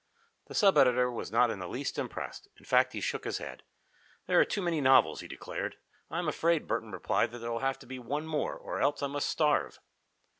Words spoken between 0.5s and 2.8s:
sub editor was not in the least impressed in